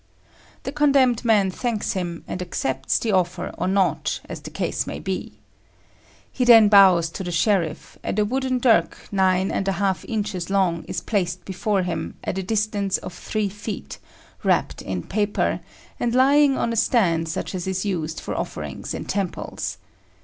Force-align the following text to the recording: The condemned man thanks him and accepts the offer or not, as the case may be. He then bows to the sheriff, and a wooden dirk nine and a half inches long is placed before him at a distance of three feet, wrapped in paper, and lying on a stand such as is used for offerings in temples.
The 0.63 0.71
condemned 0.71 1.23
man 1.23 1.51
thanks 1.51 1.93
him 1.93 2.23
and 2.27 2.41
accepts 2.41 2.97
the 2.97 3.11
offer 3.11 3.53
or 3.55 3.67
not, 3.67 4.19
as 4.27 4.41
the 4.41 4.49
case 4.49 4.87
may 4.87 4.97
be. 4.97 5.37
He 6.31 6.43
then 6.43 6.69
bows 6.69 7.11
to 7.11 7.23
the 7.23 7.31
sheriff, 7.31 7.99
and 8.01 8.17
a 8.17 8.25
wooden 8.25 8.57
dirk 8.57 8.97
nine 9.11 9.51
and 9.51 9.67
a 9.67 9.73
half 9.73 10.03
inches 10.05 10.49
long 10.49 10.85
is 10.85 11.01
placed 11.01 11.45
before 11.45 11.83
him 11.83 12.15
at 12.23 12.39
a 12.39 12.41
distance 12.41 12.97
of 12.97 13.13
three 13.13 13.47
feet, 13.47 13.99
wrapped 14.43 14.81
in 14.81 15.03
paper, 15.03 15.59
and 15.99 16.15
lying 16.15 16.57
on 16.57 16.73
a 16.73 16.75
stand 16.75 17.29
such 17.29 17.53
as 17.53 17.67
is 17.67 17.85
used 17.85 18.19
for 18.19 18.35
offerings 18.35 18.95
in 18.95 19.05
temples. 19.05 19.77